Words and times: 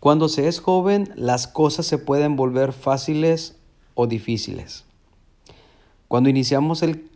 Cuando 0.00 0.30
se 0.30 0.48
es 0.48 0.60
joven, 0.60 1.12
las 1.14 1.46
cosas 1.46 1.84
se 1.84 1.98
pueden 1.98 2.34
volver 2.34 2.72
fáciles 2.72 3.56
o 3.94 4.06
difíciles. 4.06 4.84
Cuando 6.08 6.30
iniciamos 6.30 6.82
el 6.82 7.10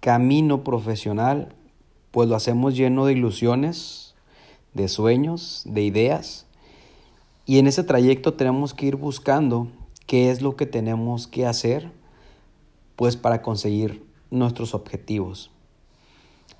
camino 0.00 0.64
profesional, 0.64 1.54
pues 2.10 2.28
lo 2.28 2.34
hacemos 2.34 2.76
lleno 2.76 3.06
de 3.06 3.12
ilusiones, 3.12 4.14
de 4.74 4.88
sueños, 4.88 5.62
de 5.64 5.82
ideas. 5.82 6.46
Y 7.46 7.58
en 7.58 7.68
ese 7.68 7.84
trayecto 7.84 8.34
tenemos 8.34 8.74
que 8.74 8.86
ir 8.86 8.96
buscando 8.96 9.68
qué 10.06 10.30
es 10.30 10.42
lo 10.42 10.56
que 10.56 10.66
tenemos 10.66 11.28
que 11.28 11.46
hacer, 11.46 11.92
pues 12.96 13.16
para 13.16 13.42
conseguir 13.42 14.04
nuestros 14.32 14.74
objetivos. 14.74 15.52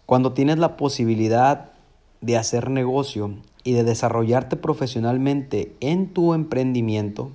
Cuando 0.07 0.35
tienes 0.35 0.59
la 0.59 0.77
posibilidad 0.77 1.74
de 2.25 2.39
hacer 2.39 2.71
negocio 2.71 3.35
y 3.65 3.73
de 3.73 3.85
desarrollarte 3.85 4.57
profesionalmente 4.57 5.75
en 5.81 6.09
tu 6.09 6.33
emprendimiento, 6.33 7.31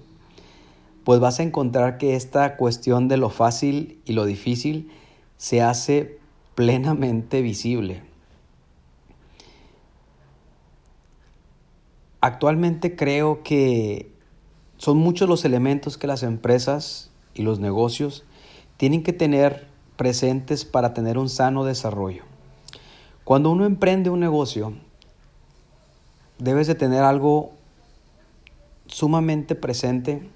pues 1.04 1.20
vas 1.20 1.40
a 1.40 1.44
encontrar 1.44 1.98
que 1.98 2.16
esta 2.16 2.58
cuestión 2.58 3.08
de 3.08 3.18
lo 3.18 3.30
fácil 3.30 4.00
y 4.06 4.14
lo 4.14 4.26
difícil 4.26 4.90
se 5.38 5.62
hace 5.62 6.18
plenamente 6.56 7.42
visible. 7.42 8.02
Actualmente 12.22 12.96
creo 12.96 13.44
que 13.44 14.12
son 14.78 14.98
muchos 14.98 15.30
los 15.30 15.46
elementos 15.46 15.98
que 15.98 16.08
las 16.08 16.24
empresas 16.24 17.12
y 17.34 17.44
los 17.44 17.60
negocios 17.60 18.26
tienen 18.78 19.04
que 19.04 19.14
tener 19.14 19.68
presentes 19.98 20.66
para 20.66 20.94
tener 20.94 21.18
un 21.18 21.30
sano 21.30 21.64
desarrollo. 21.64 22.29
Cuando 23.30 23.52
uno 23.52 23.68
emprende 23.68 24.10
un 24.10 24.20
negocio, 24.20 24.74
debes 26.40 26.66
de 26.66 26.74
tener 26.74 27.04
algo 27.04 27.52
sumamente 28.88 29.54
presente 29.54 30.28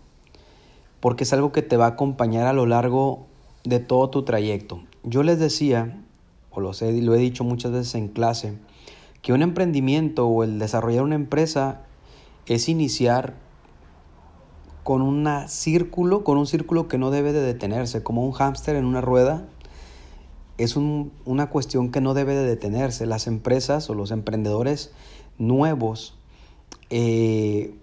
porque 1.00 1.24
es 1.24 1.34
algo 1.34 1.52
que 1.52 1.64
te 1.64 1.76
va 1.76 1.86
a 1.86 1.90
acompañar 1.98 2.46
a 2.46 2.54
lo 2.54 2.68
largo 2.68 3.26
de 3.64 3.80
todo 3.80 4.12
tu 4.12 4.22
trayecto. 4.22 4.84
Yo 5.02 5.24
les 5.24 5.40
decía, 5.40 6.04
o 6.52 6.62
lo, 6.62 6.74
sé, 6.74 7.02
lo 7.02 7.16
he 7.16 7.18
dicho 7.18 7.44
muchas 7.44 7.72
veces 7.72 7.96
en 7.96 8.10
clase, 8.10 8.60
que 9.24 9.34
un 9.34 9.42
emprendimiento 9.42 10.28
o 10.28 10.44
el 10.44 10.60
desarrollar 10.60 11.02
una 11.02 11.16
empresa 11.16 11.82
es 12.46 12.70
iniciar 12.70 13.34
con 14.84 15.02
un 15.02 15.28
círculo, 15.48 16.24
con 16.24 16.38
un 16.38 16.46
círculo 16.46 16.88
que 16.88 17.00
no 17.00 17.10
debe 17.10 17.34
de 17.34 17.42
detenerse, 17.42 18.04
como 18.04 18.24
un 18.24 18.34
hámster 18.34 18.76
en 18.76 18.86
una 18.86 19.02
rueda. 19.02 19.48
Es 20.58 20.76
una 20.76 21.50
cuestión 21.50 21.92
que 21.92 22.02
no 22.02 22.14
debe 22.14 22.36
de 22.36 22.46
detenerse. 22.46 23.06
Las 23.06 23.28
empresas 23.28 23.90
o 23.90 23.96
los 23.96 24.12
emprendedores 24.12 24.92
nuevos 25.38 26.16
eh, 26.90 27.74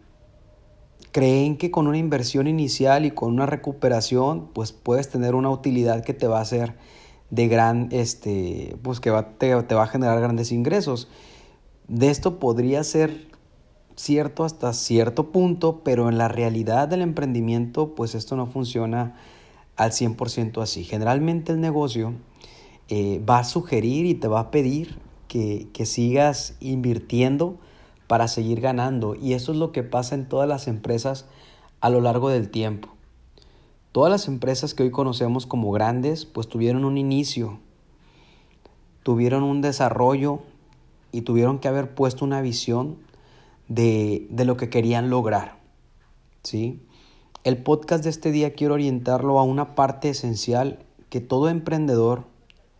creen 1.12 1.56
que 1.56 1.70
con 1.70 1.86
una 1.86 1.98
inversión 1.98 2.46
inicial 2.46 3.04
y 3.04 3.10
con 3.10 3.32
una 3.32 3.46
recuperación, 3.46 4.48
pues 4.52 4.72
puedes 4.72 5.08
tener 5.08 5.34
una 5.34 5.50
utilidad 5.50 6.04
que 6.04 6.14
te 6.14 6.28
va 6.28 6.38
a 6.38 6.42
hacer 6.42 6.76
de 7.30 7.48
gran, 7.48 7.88
este, 7.90 8.76
pues 8.82 9.00
que 9.00 9.10
te, 9.38 9.62
te 9.62 9.74
va 9.74 9.84
a 9.84 9.86
generar 9.88 10.20
grandes 10.20 10.52
ingresos. 10.52 11.08
De 11.88 12.10
esto 12.10 12.38
podría 12.38 12.84
ser 12.84 13.26
cierto 13.96 14.44
hasta 14.44 14.72
cierto 14.72 15.30
punto, 15.32 15.82
pero 15.84 16.08
en 16.08 16.18
la 16.18 16.28
realidad 16.28 16.88
del 16.88 17.02
emprendimiento, 17.02 17.94
pues 17.94 18.14
esto 18.14 18.36
no 18.36 18.46
funciona 18.46 19.16
al 19.76 19.92
100% 19.92 20.62
así. 20.62 20.84
Generalmente 20.84 21.52
el 21.52 21.60
negocio 21.60 22.14
eh, 22.90 23.22
va 23.28 23.38
a 23.38 23.44
sugerir 23.44 24.04
y 24.04 24.14
te 24.14 24.28
va 24.28 24.40
a 24.40 24.50
pedir 24.50 24.98
que, 25.28 25.68
que 25.72 25.86
sigas 25.86 26.56
invirtiendo 26.60 27.56
para 28.06 28.28
seguir 28.28 28.60
ganando. 28.60 29.14
Y 29.14 29.32
eso 29.32 29.52
es 29.52 29.58
lo 29.58 29.72
que 29.72 29.82
pasa 29.82 30.14
en 30.14 30.28
todas 30.28 30.48
las 30.48 30.68
empresas 30.68 31.26
a 31.80 31.88
lo 31.88 32.00
largo 32.00 32.28
del 32.28 32.50
tiempo. 32.50 32.88
Todas 33.92 34.10
las 34.10 34.28
empresas 34.28 34.74
que 34.74 34.84
hoy 34.84 34.90
conocemos 34.90 35.46
como 35.46 35.72
grandes, 35.72 36.24
pues 36.24 36.48
tuvieron 36.48 36.84
un 36.84 36.98
inicio, 36.98 37.58
tuvieron 39.02 39.42
un 39.42 39.62
desarrollo 39.62 40.40
y 41.12 41.22
tuvieron 41.22 41.58
que 41.58 41.68
haber 41.68 41.94
puesto 41.94 42.24
una 42.24 42.40
visión 42.40 42.98
de, 43.68 44.28
lo 44.44 44.56
que 44.56 44.70
querían 44.70 45.10
lograr. 45.10 45.58
¿sí? 46.42 46.80
El 47.44 47.62
podcast 47.62 48.04
de 48.04 48.10
este 48.10 48.30
día 48.30 48.52
quiero 48.52 48.74
orientarlo 48.74 49.38
a 49.38 49.42
una 49.42 49.74
parte 49.74 50.10
esencial 50.10 50.84
que 51.08 51.20
todo 51.20 51.48
emprendedor 51.48 52.24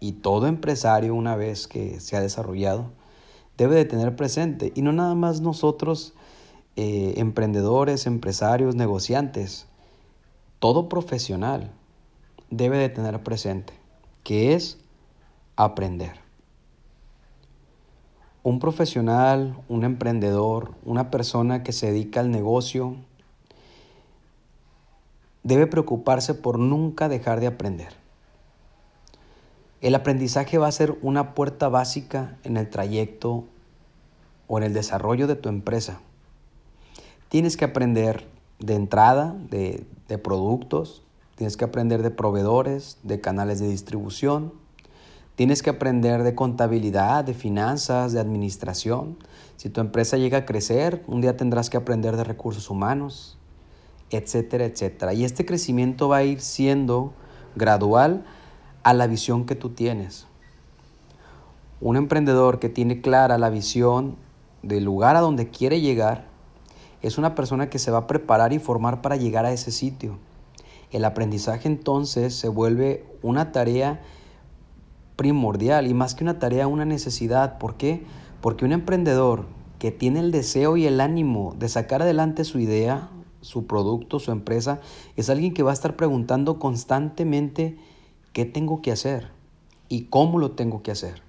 y 0.01 0.13
todo 0.13 0.47
empresario 0.47 1.15
una 1.15 1.37
vez 1.37 1.69
que 1.69 2.01
se 2.01 2.17
ha 2.17 2.21
desarrollado 2.21 2.91
debe 3.57 3.77
de 3.77 3.85
tener 3.85 4.17
presente. 4.17 4.73
Y 4.75 4.83
no 4.83 4.93
nada 4.93 5.15
más 5.15 5.41
nosotros, 5.41 6.15
eh, 6.77 7.15
emprendedores, 7.19 8.07
empresarios, 8.07 8.75
negociantes, 8.75 9.67
todo 10.59 10.89
profesional 10.89 11.71
debe 12.51 12.79
de 12.79 12.89
tener 12.89 13.23
presente, 13.23 13.75
que 14.25 14.55
es 14.55 14.79
aprender 15.57 16.21
un 18.43 18.59
profesional, 18.59 19.63
un 19.69 19.85
emprendedor, 19.85 20.73
una 20.85 21.11
persona 21.11 21.63
que 21.63 21.73
se 21.73 21.93
dedica 21.93 22.21
al 22.21 22.31
negocio, 22.31 22.97
debe 25.43 25.67
preocuparse 25.67 26.35
por 26.35 26.59
nunca 26.59 27.09
dejar 27.09 27.41
de 27.41 27.49
aprender. 27.49 28.00
El 29.81 29.95
aprendizaje 29.95 30.59
va 30.59 30.67
a 30.69 30.73
ser 30.73 30.97
una 31.03 31.35
puerta 31.35 31.69
básica 31.69 32.37
en 32.45 32.57
el 32.57 32.69
trayecto 32.69 33.45
o 34.47 34.59
en 34.59 34.65
el 34.65 34.75
desarrollo 34.75 35.27
de 35.27 35.37
tu 35.37 35.49
empresa. 35.49 36.01
Tienes 37.29 37.57
que 37.57 37.65
aprender 37.65 38.27
de 38.59 38.75
entrada, 38.75 39.37
de, 39.49 39.87
de 40.09 40.19
productos, 40.19 41.03
tienes 41.37 41.57
que 41.57 41.65
aprender 41.65 42.03
de 42.03 42.11
proveedores, 42.11 42.99
de 43.03 43.21
canales 43.21 43.61
de 43.61 43.69
distribución, 43.69 44.53
Tienes 45.41 45.63
que 45.63 45.71
aprender 45.71 46.23
de 46.23 46.35
contabilidad, 46.35 47.25
de 47.25 47.33
finanzas, 47.33 48.13
de 48.13 48.21
administración. 48.21 49.17
Si 49.57 49.71
tu 49.71 49.81
empresa 49.81 50.19
llega 50.19 50.37
a 50.37 50.45
crecer, 50.45 51.03
un 51.07 51.23
día 51.23 51.35
tendrás 51.35 51.71
que 51.71 51.79
aprender 51.79 52.19
de 52.19 52.25
recursos 52.25 52.69
humanos, 52.69 53.39
etcétera, 54.11 54.67
etcétera. 54.67 55.15
Y 55.15 55.25
este 55.25 55.47
crecimiento 55.47 56.11
va 56.11 56.19
a 56.19 56.25
ir 56.25 56.43
siendo 56.43 57.15
gradual 57.57 58.27
a 58.83 58.95
la 58.95 59.07
visión 59.07 59.47
que 59.47 59.55
tú 59.55 59.71
tienes. 59.71 60.27
Un 61.81 61.97
emprendedor 61.97 62.59
que 62.59 62.69
tiene 62.69 63.01
clara 63.01 63.39
la 63.39 63.51
visión 63.51 64.17
del 64.63 64.85
lugar 64.85 65.17
a 65.17 65.21
donde 65.21 65.49
quiere 65.49 65.81
llegar 65.81 66.27
es 67.03 67.17
una 67.17 67.35
persona 67.35 67.71
que 67.71 67.79
se 67.79 67.91
va 67.91 67.99
a 67.99 68.07
preparar 68.07 68.53
y 68.53 68.59
formar 68.59 69.01
para 69.01 69.17
llegar 69.17 69.47
a 69.47 69.53
ese 69.53 69.71
sitio. 69.71 70.19
El 70.91 71.05
aprendizaje 71.05 71.69
entonces 71.69 72.35
se 72.35 72.49
vuelve 72.49 73.07
una 73.23 73.53
tarea 73.53 74.03
primordial 75.17 75.87
y 75.87 75.95
más 75.95 76.15
que 76.15 76.25
una 76.25 76.39
tarea, 76.39 76.67
una 76.67 76.85
necesidad. 76.85 77.59
¿Por 77.59 77.77
qué? 77.77 78.05
Porque 78.41 78.65
un 78.65 78.73
emprendedor 78.73 79.47
que 79.79 79.91
tiene 79.91 80.21
el 80.21 80.31
deseo 80.31 80.77
y 80.77 80.87
el 80.87 81.01
ánimo 81.01 81.55
de 81.59 81.69
sacar 81.69 82.03
adelante 82.03 82.45
su 82.45 82.59
idea, 82.59 83.09
su 83.41 83.67
producto, 83.67 84.19
su 84.19 84.33
empresa, 84.33 84.81
es 85.17 85.31
alguien 85.31 85.55
que 85.55 85.63
va 85.63 85.71
a 85.71 85.75
estar 85.75 85.97
preguntando 85.97 86.59
constantemente 86.59 87.79
qué 88.33 88.45
tengo 88.45 88.83
que 88.83 88.93
hacer 88.93 89.31
y 89.89 90.05
cómo 90.05 90.39
lo 90.39 90.53
tengo 90.53 90.83
que 90.83 90.91
hacer. 90.91 91.23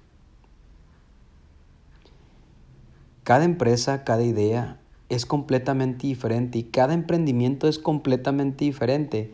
Cada 3.24 3.44
empresa, 3.44 4.04
cada 4.04 4.22
idea 4.22 4.80
es 5.08 5.26
completamente 5.26 6.06
diferente 6.06 6.58
y 6.58 6.64
cada 6.64 6.94
emprendimiento 6.94 7.68
es 7.68 7.78
completamente 7.78 8.64
diferente, 8.64 9.32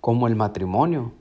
como 0.00 0.26
el 0.28 0.36
matrimonio. 0.36 1.12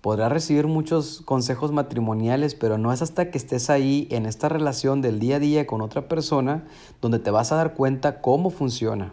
Podrás 0.00 0.32
recibir 0.32 0.66
muchos 0.66 1.22
consejos 1.24 1.72
matrimoniales, 1.72 2.54
pero 2.54 2.76
no 2.76 2.92
es 2.92 3.02
hasta 3.02 3.30
que 3.30 3.38
estés 3.38 3.70
ahí 3.70 4.08
en 4.10 4.26
esta 4.26 4.48
relación 4.48 5.00
del 5.00 5.20
día 5.20 5.36
a 5.36 5.38
día 5.38 5.66
con 5.66 5.80
otra 5.80 6.08
persona 6.08 6.64
donde 7.00 7.18
te 7.18 7.30
vas 7.30 7.52
a 7.52 7.56
dar 7.56 7.74
cuenta 7.74 8.20
cómo 8.20 8.50
funciona 8.50 9.12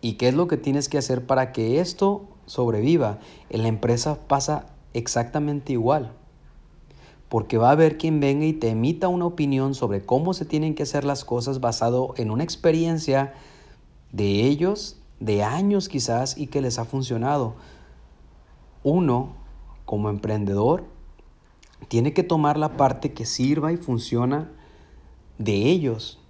y 0.00 0.12
qué 0.14 0.28
es 0.28 0.34
lo 0.34 0.48
que 0.48 0.56
tienes 0.56 0.88
que 0.88 0.98
hacer 0.98 1.26
para 1.26 1.50
que 1.52 1.80
esto 1.80 2.28
sobreviva. 2.46 3.18
En 3.50 3.62
la 3.62 3.68
empresa 3.68 4.18
pasa 4.26 4.66
exactamente 4.92 5.72
igual, 5.72 6.12
porque 7.28 7.58
va 7.58 7.68
a 7.68 7.72
haber 7.72 7.98
quien 7.98 8.20
venga 8.20 8.46
y 8.46 8.52
te 8.52 8.70
emita 8.70 9.08
una 9.08 9.26
opinión 9.26 9.74
sobre 9.74 10.04
cómo 10.04 10.34
se 10.34 10.44
tienen 10.44 10.74
que 10.74 10.84
hacer 10.84 11.04
las 11.04 11.24
cosas 11.24 11.60
basado 11.60 12.14
en 12.16 12.30
una 12.30 12.44
experiencia 12.44 13.34
de 14.12 14.44
ellos, 14.44 14.96
de 15.20 15.42
años 15.42 15.88
quizás, 15.88 16.38
y 16.38 16.46
que 16.46 16.60
les 16.60 16.78
ha 16.78 16.84
funcionado. 16.84 17.54
Uno 18.82 19.44
como 19.84 20.08
emprendedor, 20.08 20.84
tiene 21.88 22.12
que 22.12 22.22
tomar 22.22 22.58
la 22.58 22.76
parte 22.76 23.12
que 23.12 23.26
sirva 23.26 23.72
y 23.72 23.76
funciona 23.76 24.50
de 25.38 25.70
ellos. 25.70 26.20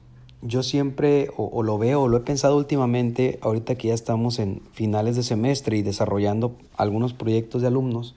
Yo 0.47 0.63
siempre, 0.63 1.31
o, 1.39 1.63
lo 1.63 1.79
veo, 1.79 2.03
o 2.03 2.09
lo 2.09 2.19
he 2.19 2.21
pensado 2.21 2.59
últimamente, 2.59 3.39
ahorita 3.41 3.77
que 3.77 3.89
ya 3.89 3.95
estamos 3.95 4.39
en 4.39 4.61
finales 4.75 5.17
de 5.17 5.23
semestre 5.23 5.79
y 5.79 5.83
desarrollando 5.83 6.55
algunos 6.77 7.15
proyectos 7.15 7.63
de 7.63 7.69
alumnos, 7.69 8.15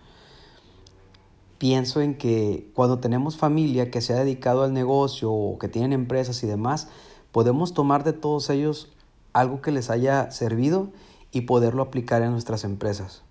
pienso 1.58 2.02
en 2.02 2.16
que 2.16 2.70
cuando 2.74 3.00
tenemos 3.00 3.38
familia 3.38 3.92
que 3.92 4.02
se 4.02 4.12
ha 4.12 4.18
dedicado 4.18 4.64
al 4.64 4.74
negocio 4.74 5.32
o 5.32 5.58
que 5.58 5.70
tienen 5.70 5.94
empresas 5.94 6.44
y 6.44 6.48
demás, 6.48 6.90
podemos 7.32 7.74
tomar 7.74 8.04
de 8.04 8.12
todos 8.12 8.50
ellos 8.50 8.92
algo 9.32 9.62
que 9.62 9.72
les 9.72 9.90
haya 9.90 10.30
servido 10.30 10.90
y 11.32 11.42
poderlo 11.42 11.82
aplicar 11.82 12.24
en 12.24 12.32
nuestras 12.32 12.66
empresas. 12.66 13.24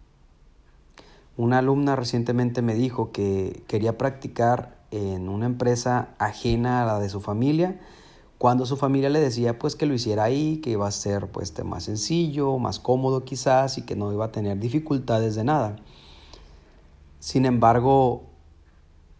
Una 1.36 1.58
alumna 1.58 1.96
recientemente 1.96 2.62
me 2.62 2.74
dijo 2.74 3.12
que 3.12 3.62
quería 3.66 3.98
practicar 3.98 4.78
en 4.90 5.28
una 5.28 5.44
empresa 5.44 6.14
ajena 6.16 6.82
a 6.82 6.86
la 6.86 6.98
de 6.98 7.10
su 7.10 7.20
familia, 7.20 7.78
cuando 8.38 8.66
su 8.66 8.76
familia 8.76 9.08
le 9.08 9.20
decía 9.20 9.58
pues 9.58 9.76
que 9.76 9.86
lo 9.86 9.94
hiciera 9.94 10.24
ahí, 10.24 10.58
que 10.58 10.70
iba 10.70 10.86
a 10.86 10.90
ser 10.90 11.28
pues 11.28 11.52
más 11.64 11.84
sencillo, 11.84 12.58
más 12.58 12.78
cómodo 12.78 13.24
quizás 13.24 13.78
y 13.78 13.82
que 13.82 13.96
no 13.96 14.12
iba 14.12 14.26
a 14.26 14.32
tener 14.32 14.58
dificultades 14.58 15.34
de 15.34 15.44
nada. 15.44 15.76
Sin 17.18 17.46
embargo, 17.46 18.24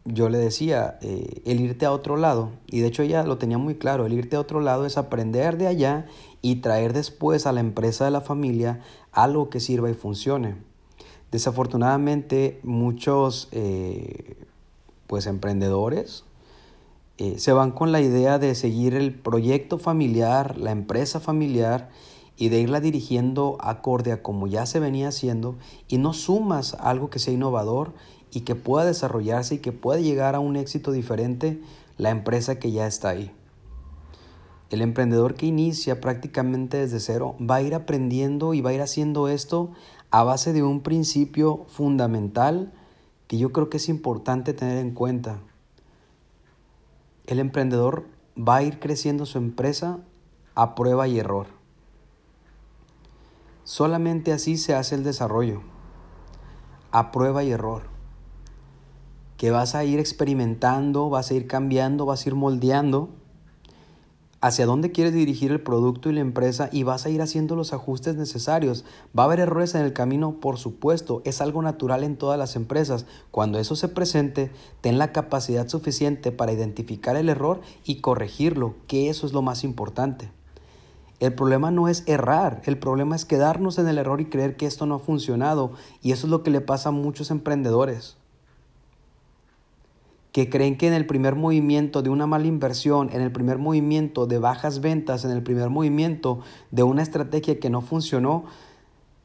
yo 0.04 0.28
le 0.28 0.38
decía, 0.38 0.98
eh, 1.00 1.42
el 1.44 1.60
irte 1.60 1.86
a 1.86 1.92
otro 1.92 2.16
lado, 2.16 2.50
y 2.66 2.80
de 2.80 2.88
hecho 2.88 3.02
ella 3.02 3.24
lo 3.24 3.38
tenía 3.38 3.58
muy 3.58 3.74
claro, 3.74 4.06
el 4.06 4.12
irte 4.12 4.36
a 4.36 4.40
otro 4.40 4.60
lado 4.60 4.86
es 4.86 4.98
aprender 4.98 5.56
de 5.56 5.66
allá 5.66 6.06
y 6.42 6.56
traer 6.56 6.92
después 6.92 7.46
a 7.46 7.52
la 7.52 7.60
empresa 7.60 8.04
de 8.04 8.10
la 8.10 8.20
familia 8.20 8.80
algo 9.12 9.50
que 9.50 9.60
sirva 9.60 9.90
y 9.90 9.94
funcione. 9.94 10.56
Desafortunadamente 11.32 12.60
muchos 12.62 13.48
eh, 13.50 14.36
pues 15.06 15.26
emprendedores 15.26 16.24
eh, 17.18 17.38
se 17.38 17.52
van 17.52 17.72
con 17.72 17.92
la 17.92 18.00
idea 18.00 18.38
de 18.38 18.54
seguir 18.54 18.94
el 18.94 19.14
proyecto 19.14 19.78
familiar, 19.78 20.58
la 20.58 20.70
empresa 20.70 21.18
familiar 21.18 21.88
y 22.36 22.50
de 22.50 22.60
irla 22.60 22.80
dirigiendo 22.80 23.56
acorde 23.60 24.12
a 24.12 24.22
como 24.22 24.46
ya 24.46 24.66
se 24.66 24.80
venía 24.80 25.08
haciendo 25.08 25.56
y 25.88 25.96
no 25.96 26.12
sumas 26.12 26.74
algo 26.74 27.08
que 27.08 27.18
sea 27.18 27.32
innovador 27.32 27.94
y 28.30 28.40
que 28.42 28.54
pueda 28.54 28.84
desarrollarse 28.84 29.54
y 29.54 29.58
que 29.58 29.72
pueda 29.72 29.98
llegar 29.98 30.34
a 30.34 30.40
un 30.40 30.56
éxito 30.56 30.92
diferente 30.92 31.62
la 31.96 32.10
empresa 32.10 32.58
que 32.58 32.72
ya 32.72 32.86
está 32.86 33.10
ahí. 33.10 33.32
El 34.69 34.82
emprendedor 34.82 35.34
que 35.34 35.46
inicia 35.46 36.00
prácticamente 36.00 36.76
desde 36.76 37.00
cero 37.00 37.36
va 37.40 37.56
a 37.56 37.62
ir 37.62 37.74
aprendiendo 37.74 38.52
y 38.52 38.60
va 38.60 38.70
a 38.70 38.74
ir 38.74 38.82
haciendo 38.82 39.28
esto 39.28 39.70
a 40.10 40.22
base 40.22 40.52
de 40.52 40.62
un 40.62 40.82
principio 40.82 41.64
fundamental 41.69 42.72
que 43.26 43.38
yo 43.38 43.52
creo 43.52 43.70
que 43.70 43.78
es 43.78 43.88
importante 43.88 44.52
tener 44.52 44.78
en 44.78 44.90
cuenta. 44.90 45.40
El 47.26 47.38
emprendedor 47.38 48.06
va 48.37 48.56
a 48.56 48.62
ir 48.62 48.78
creciendo 48.78 49.26
su 49.26 49.38
empresa 49.38 49.99
a 50.55 50.75
prueba 50.75 51.08
y 51.08 51.19
error. 51.19 51.46
Solamente 53.64 54.32
así 54.32 54.56
se 54.56 54.75
hace 54.75 54.94
el 54.94 55.05
desarrollo, 55.05 55.62
a 56.93 57.11
prueba 57.11 57.43
y 57.43 57.50
error 57.50 57.96
que 59.37 59.50
vas 59.50 59.75
a 59.75 59.84
ir 59.84 59.99
experimentando, 59.99 61.11
vas 61.11 61.31
a 61.31 61.34
ir 61.34 61.46
cambiando, 61.46 62.06
vas 62.06 62.25
a 62.25 62.28
ir 62.28 62.34
moldeando 62.34 63.11
hacia 64.40 64.66
dónde 64.66 64.92
quieres 64.92 65.14
dirigir 65.14 65.50
el 65.50 65.60
producto 65.60 66.10
y 66.10 66.12
la 66.14 66.20
empresa 66.20 66.68
y 66.72 66.82
vas 66.82 67.06
a 67.06 67.10
ir 67.10 67.22
haciendo 67.22 67.56
los 67.56 67.72
ajustes 67.72 68.16
necesarios. 68.16 68.84
Va 69.16 69.22
a 69.22 69.26
haber 69.26 69.40
errores 69.40 69.74
en 69.74 69.82
el 69.82 69.92
camino, 69.92 70.40
por 70.40 70.58
supuesto, 70.58 71.22
es 71.24 71.40
algo 71.40 71.62
natural 71.62 72.04
en 72.04 72.16
todas 72.16 72.38
las 72.38 72.56
empresas. 72.56 73.06
Cuando 73.30 73.58
eso 73.58 73.76
se 73.76 73.88
presente, 73.88 74.50
ten 74.80 74.98
la 74.98 75.12
capacidad 75.12 75.68
suficiente 75.68 76.32
para 76.32 76.52
identificar 76.52 77.16
el 77.16 77.28
error 77.28 77.60
y 77.84 78.00
corregirlo, 78.00 78.74
que 78.86 79.08
eso 79.08 79.26
es 79.26 79.32
lo 79.32 79.42
más 79.42 79.64
importante. 79.64 80.30
El 81.18 81.34
problema 81.34 81.70
no 81.70 81.88
es 81.88 82.04
errar, 82.06 82.60
el 82.66 82.78
problema 82.78 83.16
es 83.16 83.24
quedarnos 83.24 83.78
en 83.78 83.88
el 83.88 83.96
error 83.96 84.20
y 84.20 84.26
creer 84.26 84.56
que 84.56 84.66
esto 84.66 84.84
no 84.84 84.96
ha 84.96 84.98
funcionado 84.98 85.72
y 86.02 86.12
eso 86.12 86.26
es 86.26 86.30
lo 86.30 86.42
que 86.42 86.50
le 86.50 86.60
pasa 86.60 86.90
a 86.90 86.92
muchos 86.92 87.30
emprendedores 87.30 88.16
que 90.36 90.50
creen 90.50 90.76
que 90.76 90.86
en 90.86 90.92
el 90.92 91.06
primer 91.06 91.34
movimiento 91.34 92.02
de 92.02 92.10
una 92.10 92.26
mala 92.26 92.46
inversión, 92.46 93.08
en 93.10 93.22
el 93.22 93.32
primer 93.32 93.56
movimiento 93.56 94.26
de 94.26 94.38
bajas 94.38 94.82
ventas, 94.82 95.24
en 95.24 95.30
el 95.30 95.42
primer 95.42 95.70
movimiento 95.70 96.40
de 96.70 96.82
una 96.82 97.00
estrategia 97.00 97.58
que 97.58 97.70
no 97.70 97.80
funcionó, 97.80 98.44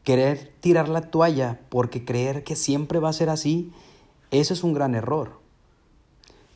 querer 0.05 0.53
tirar 0.61 0.87
la 0.87 1.11
toalla 1.11 1.59
porque 1.67 2.05
creer 2.05 2.45
que 2.45 2.55
siempre 2.55 2.99
va 2.99 3.09
a 3.09 3.13
ser 3.13 3.27
así, 3.27 3.73
eso 4.31 4.53
es 4.53 4.63
un 4.63 4.71
gran 4.71 4.95
error. 4.95 5.33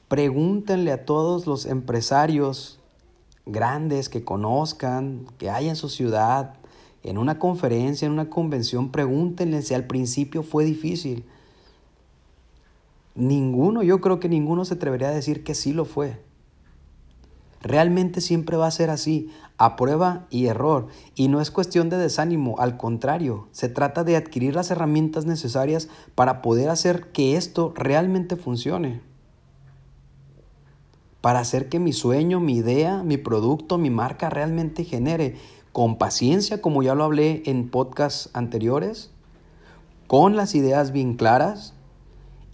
Pregúntenle 0.07 0.93
a 0.93 1.03
todos 1.03 1.47
los 1.47 1.65
empresarios 1.65 2.79
grandes 3.45 4.07
que 4.07 4.23
conozcan, 4.23 5.25
que 5.37 5.49
hay 5.49 5.67
en 5.67 5.75
su 5.75 5.89
ciudad, 5.89 6.53
en 7.03 7.17
una 7.17 7.39
conferencia, 7.39 8.05
en 8.05 8.13
una 8.13 8.29
convención, 8.29 8.89
pregúntenle 8.89 9.63
si 9.63 9.73
al 9.73 9.83
principio 9.83 10.43
fue 10.43 10.63
difícil. 10.63 11.25
Ninguno, 13.15 13.81
yo 13.81 14.01
creo 14.01 14.19
que 14.19 14.27
ninguno 14.27 14.65
se 14.65 14.73
atrevería 14.73 15.07
a 15.07 15.13
decir 15.13 15.43
que 15.43 15.55
sí 15.55 15.71
lo 15.71 15.85
fue. 15.85 16.21
Realmente 17.61 18.21
siempre 18.21 18.57
va 18.57 18.67
a 18.67 18.71
ser 18.71 18.89
así, 18.89 19.31
a 19.57 19.75
prueba 19.75 20.27
y 20.29 20.45
error. 20.45 20.87
Y 21.15 21.29
no 21.29 21.41
es 21.41 21.49
cuestión 21.49 21.89
de 21.89 21.97
desánimo, 21.97 22.57
al 22.59 22.77
contrario, 22.77 23.47
se 23.51 23.69
trata 23.69 24.03
de 24.03 24.17
adquirir 24.17 24.53
las 24.53 24.69
herramientas 24.69 25.25
necesarias 25.25 25.87
para 26.13 26.41
poder 26.41 26.69
hacer 26.69 27.07
que 27.11 27.37
esto 27.37 27.73
realmente 27.75 28.35
funcione. 28.35 29.01
Para 31.21 31.39
hacer 31.39 31.69
que 31.69 31.79
mi 31.79 31.93
sueño, 31.93 32.39
mi 32.39 32.57
idea, 32.57 33.01
mi 33.01 33.17
producto, 33.17 33.79
mi 33.79 33.89
marca 33.89 34.29
realmente 34.29 34.83
genere 34.83 35.37
con 35.71 35.97
paciencia, 35.97 36.61
como 36.61 36.83
ya 36.83 36.95
lo 36.95 37.03
hablé 37.03 37.43
en 37.45 37.69
podcasts 37.69 38.29
anteriores, 38.33 39.09
con 40.05 40.35
las 40.35 40.53
ideas 40.53 40.91
bien 40.91 41.15
claras, 41.15 41.74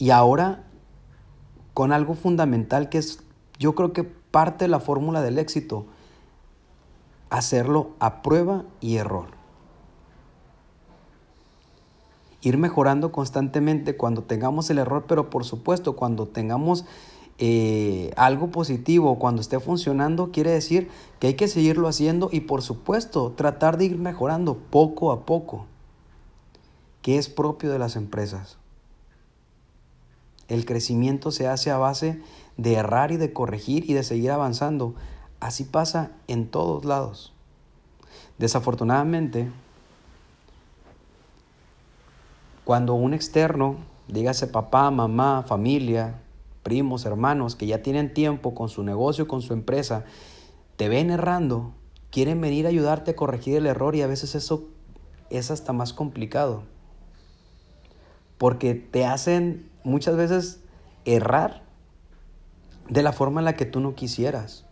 y 0.01 0.09
ahora 0.09 0.63
con 1.75 1.91
algo 1.91 2.15
fundamental 2.15 2.89
que 2.89 2.97
es, 2.97 3.19
yo 3.59 3.75
creo 3.75 3.93
que 3.93 4.03
parte 4.03 4.65
de 4.65 4.67
la 4.67 4.79
fórmula 4.79 5.21
del 5.21 5.37
éxito, 5.37 5.85
hacerlo 7.29 7.91
a 7.99 8.23
prueba 8.23 8.65
y 8.79 8.95
error. 8.95 9.27
Ir 12.41 12.57
mejorando 12.57 13.11
constantemente 13.11 13.95
cuando 13.95 14.23
tengamos 14.23 14.71
el 14.71 14.79
error, 14.79 15.05
pero 15.07 15.29
por 15.29 15.45
supuesto 15.45 15.95
cuando 15.95 16.27
tengamos 16.27 16.83
eh, 17.37 18.11
algo 18.17 18.49
positivo, 18.49 19.19
cuando 19.19 19.39
esté 19.39 19.59
funcionando, 19.59 20.31
quiere 20.31 20.49
decir 20.49 20.89
que 21.19 21.27
hay 21.27 21.33
que 21.35 21.47
seguirlo 21.47 21.87
haciendo 21.87 22.29
y 22.31 22.39
por 22.39 22.63
supuesto 22.63 23.33
tratar 23.33 23.77
de 23.77 23.85
ir 23.85 23.99
mejorando 23.99 24.57
poco 24.57 25.11
a 25.11 25.27
poco, 25.27 25.67
que 27.03 27.19
es 27.19 27.29
propio 27.29 27.69
de 27.69 27.77
las 27.77 27.95
empresas. 27.95 28.57
El 30.51 30.65
crecimiento 30.65 31.31
se 31.31 31.47
hace 31.47 31.71
a 31.71 31.77
base 31.77 32.21
de 32.57 32.73
errar 32.73 33.13
y 33.13 33.15
de 33.15 33.31
corregir 33.31 33.89
y 33.89 33.93
de 33.93 34.03
seguir 34.03 34.31
avanzando. 34.31 34.95
Así 35.39 35.63
pasa 35.63 36.11
en 36.27 36.45
todos 36.49 36.83
lados. 36.83 37.31
Desafortunadamente, 38.37 39.49
cuando 42.65 42.95
un 42.95 43.13
externo, 43.13 43.77
dígase 44.09 44.45
papá, 44.45 44.91
mamá, 44.91 45.45
familia, 45.47 46.19
primos, 46.63 47.05
hermanos, 47.05 47.55
que 47.55 47.67
ya 47.67 47.81
tienen 47.81 48.13
tiempo 48.13 48.53
con 48.53 48.67
su 48.67 48.83
negocio, 48.83 49.29
con 49.29 49.41
su 49.41 49.53
empresa, 49.53 50.03
te 50.75 50.89
ven 50.89 51.11
errando, 51.11 51.71
quieren 52.09 52.41
venir 52.41 52.65
a 52.65 52.69
ayudarte 52.69 53.11
a 53.11 53.15
corregir 53.15 53.55
el 53.55 53.67
error 53.67 53.95
y 53.95 54.01
a 54.01 54.07
veces 54.07 54.35
eso 54.35 54.65
es 55.29 55.49
hasta 55.49 55.71
más 55.71 55.93
complicado. 55.93 56.63
Porque 58.37 58.75
te 58.75 59.05
hacen 59.05 59.70
muchas 59.83 60.15
veces 60.15 60.59
errar 61.05 61.63
de 62.89 63.03
la 63.03 63.13
forma 63.13 63.41
en 63.41 63.45
la 63.45 63.55
que 63.55 63.65
tú 63.65 63.79
no 63.79 63.95
quisieras. 63.95 64.65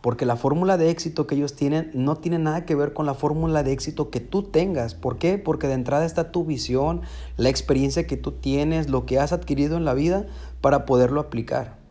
Porque 0.00 0.26
la 0.26 0.36
fórmula 0.36 0.76
de 0.76 0.90
éxito 0.90 1.26
que 1.26 1.34
ellos 1.34 1.54
tienen 1.54 1.90
no 1.94 2.16
tiene 2.16 2.38
nada 2.38 2.64
que 2.64 2.74
ver 2.74 2.92
con 2.92 3.06
la 3.06 3.14
fórmula 3.14 3.62
de 3.62 3.72
éxito 3.72 4.10
que 4.10 4.20
tú 4.20 4.42
tengas. 4.42 4.94
¿Por 4.94 5.18
qué? 5.18 5.38
Porque 5.38 5.66
de 5.66 5.74
entrada 5.74 6.04
está 6.04 6.30
tu 6.30 6.44
visión, 6.44 7.02
la 7.36 7.48
experiencia 7.48 8.06
que 8.06 8.16
tú 8.16 8.32
tienes, 8.32 8.88
lo 8.88 9.06
que 9.06 9.18
has 9.18 9.32
adquirido 9.32 9.76
en 9.76 9.84
la 9.84 9.94
vida 9.94 10.26
para 10.60 10.86
poderlo 10.86 11.20
aplicar. 11.20 11.85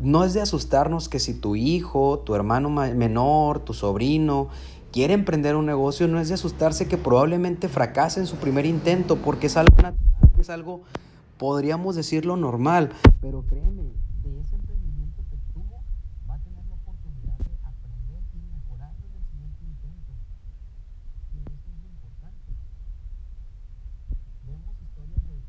No 0.00 0.24
es 0.24 0.32
de 0.34 0.40
asustarnos 0.40 1.08
que 1.08 1.18
si 1.18 1.34
tu 1.34 1.56
hijo, 1.56 2.20
tu 2.20 2.34
hermano 2.34 2.70
menor, 2.70 3.60
tu 3.60 3.74
sobrino 3.74 4.48
quiere 4.92 5.14
emprender 5.14 5.56
un 5.56 5.66
negocio, 5.66 6.08
no 6.08 6.18
es 6.20 6.28
de 6.28 6.34
asustarse 6.34 6.88
que 6.88 6.96
probablemente 6.96 7.68
fracase 7.68 8.20
en 8.20 8.26
su 8.26 8.36
primer 8.36 8.64
intento 8.64 9.16
porque 9.16 9.48
es 9.48 9.56
algo 9.56 9.76
natural 9.76 10.08
es 10.40 10.50
algo, 10.50 10.82
podríamos 11.36 11.96
decirlo, 11.96 12.36
normal. 12.36 12.92
Pero 13.20 13.42
créeme, 13.42 13.90
de 14.22 14.40
ese 14.40 14.54
emprendimiento 14.54 15.22
que 15.30 15.36
tuvo, 15.52 15.82
va 16.30 16.34
a 16.34 16.38
tener 16.38 16.64
la 16.66 16.74
oportunidad 16.76 17.38
de 17.38 17.58
aprender 17.66 18.22
y 18.34 18.38
mejorar 18.46 18.94
en 19.02 19.14
el 19.18 19.24
siguiente 19.26 19.64
intento. 19.64 20.12
Y 21.34 21.38
eso 21.42 21.70
es 21.74 21.78
lo 21.82 21.88
importante. 21.90 22.52
Vemos 24.46 24.76
historias 24.80 25.22
de 25.26 25.42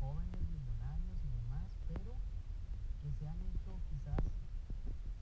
jóvenes 0.00 0.40
millonarios 0.48 1.18
y 1.20 1.30
demás, 1.36 1.68
pero 1.88 2.16
que 3.02 3.12
se 3.12 3.28
han 3.28 3.36
hecho 3.52 3.76
quizás 3.90 4.24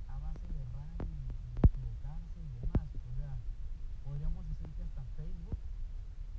a 0.07 0.19
base 0.23 0.47
de 0.55 0.61
errar 0.63 1.03
y, 1.03 1.19
y 1.19 1.59
equivocarse 1.67 2.39
y 2.39 2.51
demás. 2.63 2.87
O 2.95 3.11
sea, 3.19 3.35
podríamos 4.05 4.47
decir 4.47 4.71
que 4.77 4.83
hasta 4.83 5.03
Facebook 5.17 5.59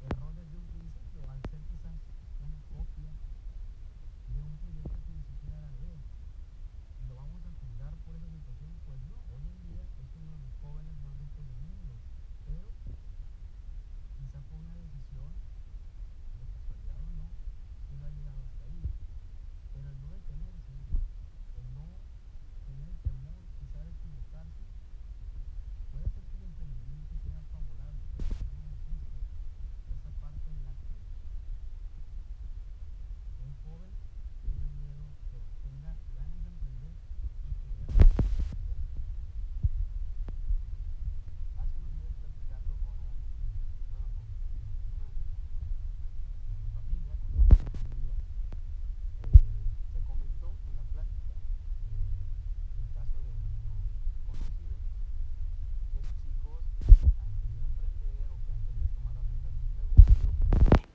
erró 0.02 0.32
desde 0.34 0.58
un 0.58 0.66
principio 0.66 1.30
al 1.30 1.40
ser 1.50 1.62
quizás 1.70 1.94
una 2.42 2.58
copia 2.74 3.12
de 4.34 4.42
un 4.42 4.58
proyecto 4.58 4.98
que 5.06 5.14
ni 5.14 5.24
siquiera 5.24 5.58
era 5.58 5.70
de 5.70 5.94
él. 5.94 6.00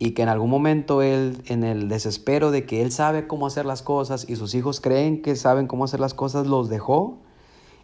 Y 0.06 0.12
que 0.12 0.22
en 0.22 0.28
algún 0.28 0.50
momento 0.50 1.02
él, 1.02 1.42
en 1.46 1.64
el 1.64 1.88
desespero 1.88 2.52
de 2.52 2.64
que 2.64 2.80
él 2.80 2.92
sabe 2.92 3.26
cómo 3.26 3.44
hacer 3.44 3.66
las 3.66 3.82
cosas 3.82 4.24
y 4.28 4.36
sus 4.36 4.54
hijos 4.54 4.80
creen 4.80 5.20
que 5.20 5.34
saben 5.34 5.66
cómo 5.66 5.82
hacer 5.82 5.98
las 5.98 6.14
cosas, 6.14 6.46
los 6.46 6.68
dejó. 6.68 7.18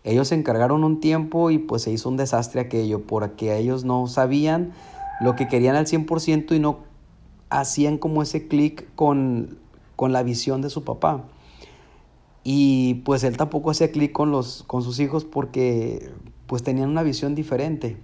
Ellos 0.04 0.28
se 0.28 0.36
encargaron 0.36 0.84
un 0.84 1.00
tiempo 1.00 1.50
y 1.50 1.58
pues 1.58 1.82
se 1.82 1.90
hizo 1.90 2.08
un 2.08 2.16
desastre 2.16 2.60
aquello, 2.60 3.04
porque 3.08 3.58
ellos 3.58 3.82
no 3.82 4.06
sabían 4.06 4.72
lo 5.20 5.34
que 5.34 5.48
querían 5.48 5.74
al 5.74 5.86
100% 5.86 6.54
y 6.54 6.60
no 6.60 6.78
hacían 7.50 7.98
como 7.98 8.22
ese 8.22 8.46
clic 8.46 8.86
con, 8.94 9.58
con 9.96 10.12
la 10.12 10.22
visión 10.22 10.62
de 10.62 10.70
su 10.70 10.84
papá. 10.84 11.24
Y 12.44 13.02
pues 13.04 13.24
él 13.24 13.36
tampoco 13.36 13.72
hacía 13.72 13.90
clic 13.90 14.12
con, 14.12 14.30
los, 14.30 14.62
con 14.68 14.84
sus 14.84 15.00
hijos 15.00 15.24
porque 15.24 16.12
pues 16.46 16.62
tenían 16.62 16.88
una 16.88 17.02
visión 17.02 17.34
diferente. 17.34 17.96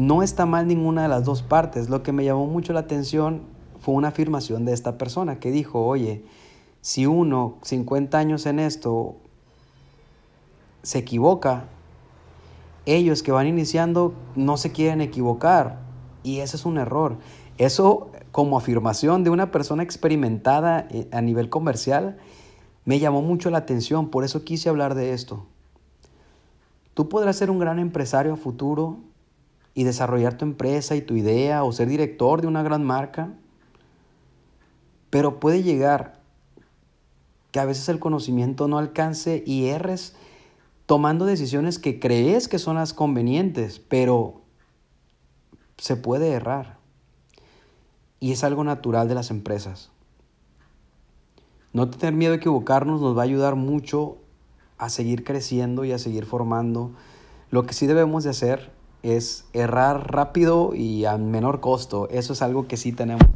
No 0.00 0.22
está 0.22 0.46
mal 0.46 0.66
ninguna 0.66 1.02
de 1.02 1.08
las 1.08 1.26
dos 1.26 1.42
partes. 1.42 1.90
Lo 1.90 2.02
que 2.02 2.10
me 2.10 2.24
llamó 2.24 2.46
mucho 2.46 2.72
la 2.72 2.80
atención 2.80 3.42
fue 3.80 3.94
una 3.94 4.08
afirmación 4.08 4.64
de 4.64 4.72
esta 4.72 4.96
persona 4.96 5.38
que 5.40 5.50
dijo, 5.50 5.86
oye, 5.86 6.24
si 6.80 7.04
uno 7.04 7.58
50 7.60 8.16
años 8.16 8.46
en 8.46 8.60
esto 8.60 9.16
se 10.82 11.00
equivoca, 11.00 11.64
ellos 12.86 13.22
que 13.22 13.30
van 13.30 13.46
iniciando 13.46 14.14
no 14.36 14.56
se 14.56 14.72
quieren 14.72 15.02
equivocar 15.02 15.80
y 16.22 16.38
ese 16.38 16.56
es 16.56 16.64
un 16.64 16.78
error. 16.78 17.18
Eso 17.58 18.10
como 18.32 18.56
afirmación 18.56 19.22
de 19.22 19.28
una 19.28 19.50
persona 19.50 19.82
experimentada 19.82 20.88
eh, 20.88 21.08
a 21.12 21.20
nivel 21.20 21.50
comercial 21.50 22.16
me 22.86 23.00
llamó 23.00 23.20
mucho 23.20 23.50
la 23.50 23.58
atención, 23.58 24.08
por 24.08 24.24
eso 24.24 24.44
quise 24.44 24.70
hablar 24.70 24.94
de 24.94 25.12
esto. 25.12 25.44
Tú 26.94 27.10
podrás 27.10 27.36
ser 27.36 27.50
un 27.50 27.58
gran 27.58 27.78
empresario 27.78 28.32
a 28.32 28.36
futuro 28.38 29.09
y 29.74 29.84
desarrollar 29.84 30.36
tu 30.36 30.44
empresa 30.44 30.96
y 30.96 31.02
tu 31.02 31.16
idea 31.16 31.64
o 31.64 31.72
ser 31.72 31.88
director 31.88 32.40
de 32.40 32.46
una 32.46 32.62
gran 32.62 32.84
marca, 32.84 33.32
pero 35.10 35.40
puede 35.40 35.62
llegar 35.62 36.20
que 37.50 37.60
a 37.60 37.64
veces 37.64 37.88
el 37.88 37.98
conocimiento 37.98 38.68
no 38.68 38.78
alcance 38.78 39.42
y 39.46 39.66
erres 39.66 40.14
tomando 40.86 41.24
decisiones 41.24 41.78
que 41.78 42.00
crees 42.00 42.48
que 42.48 42.58
son 42.58 42.76
las 42.76 42.92
convenientes, 42.92 43.78
pero 43.78 44.40
se 45.78 45.96
puede 45.96 46.30
errar. 46.30 46.78
Y 48.18 48.32
es 48.32 48.44
algo 48.44 48.64
natural 48.64 49.08
de 49.08 49.14
las 49.14 49.30
empresas. 49.30 49.90
No 51.72 51.88
tener 51.88 52.14
miedo 52.14 52.32
a 52.32 52.36
equivocarnos 52.36 53.00
nos 53.00 53.16
va 53.16 53.22
a 53.22 53.24
ayudar 53.24 53.54
mucho 53.54 54.18
a 54.78 54.88
seguir 54.88 55.24
creciendo 55.24 55.84
y 55.84 55.92
a 55.92 55.98
seguir 55.98 56.26
formando. 56.26 56.90
Lo 57.50 57.64
que 57.66 57.74
sí 57.74 57.86
debemos 57.86 58.24
de 58.24 58.30
hacer 58.30 58.72
es 59.02 59.46
errar 59.52 60.12
rápido 60.12 60.74
y 60.74 61.04
a 61.04 61.16
menor 61.16 61.60
costo. 61.60 62.08
Eso 62.10 62.32
es 62.32 62.42
algo 62.42 62.68
que 62.68 62.76
sí 62.76 62.92
tenemos. 62.92 63.26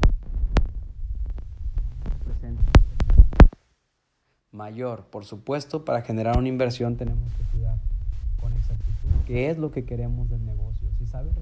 Mayor, 4.53 5.05
por 5.11 5.25
supuesto, 5.25 5.85
para 5.85 6.03
generar 6.03 6.39
una 6.39 6.49
inversión 6.49 6.97
tenemos 6.97 7.29
que 7.33 7.43
cuidar 7.51 7.77
con 8.41 8.53
exactitud 8.53 9.11
qué 9.27 9.51
es 9.51 9.59
lo 9.59 9.73
que 9.73 9.85
queremos 9.85 10.31
del 10.31 10.45
negocio. 10.47 10.89
Si 10.99 11.07
sabes 11.07 11.33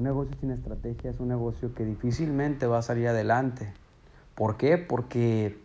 Un 0.00 0.04
negocio 0.04 0.34
sin 0.40 0.50
estrategia 0.50 1.10
es 1.10 1.20
un 1.20 1.28
negocio 1.28 1.74
que 1.74 1.84
difícilmente 1.84 2.66
va 2.66 2.78
a 2.78 2.82
salir 2.82 3.06
adelante. 3.08 3.70
¿Por 4.34 4.56
qué? 4.56 4.78
Porque 4.78 5.58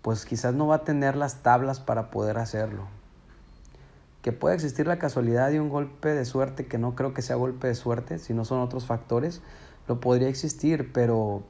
pues 0.00 0.24
quizás 0.24 0.54
no 0.54 0.66
va 0.66 0.76
a 0.76 0.84
tener 0.84 1.14
las 1.14 1.42
tablas 1.42 1.78
para 1.78 2.10
poder 2.10 2.38
hacerlo. 2.38 2.86
Que 4.22 4.32
puede 4.32 4.54
existir 4.54 4.86
la 4.86 4.98
casualidad 4.98 5.50
de 5.50 5.60
un 5.60 5.68
golpe 5.68 6.14
de 6.14 6.24
suerte, 6.24 6.68
que 6.68 6.78
no 6.78 6.94
creo 6.94 7.12
que 7.12 7.20
sea 7.20 7.36
golpe 7.36 7.66
de 7.66 7.74
suerte, 7.74 8.18
si 8.18 8.32
no 8.32 8.46
son 8.46 8.60
otros 8.60 8.86
factores, 8.86 9.42
lo 9.86 10.00
podría 10.00 10.28
existir, 10.28 10.90
pero 10.90 11.42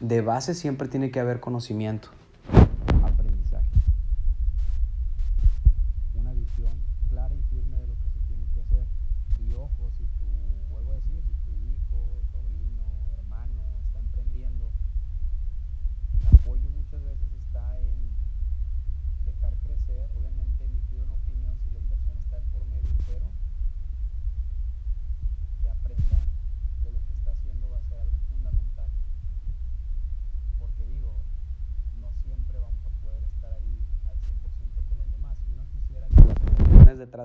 de 0.00 0.22
base 0.22 0.54
siempre 0.54 0.88
tiene 0.88 1.10
que 1.10 1.20
haber 1.20 1.40
conocimiento. 1.40 2.08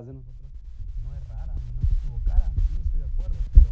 De 0.02 0.12
nosotros 0.12 0.50
no 1.04 1.14
erraran, 1.14 1.54
no 1.54 1.86
se 1.86 1.94
equivocaran. 1.94 2.52
Sí, 2.66 2.82
estoy 2.82 2.98
de 2.98 3.06
acuerdo, 3.06 3.36
pero 3.52 3.70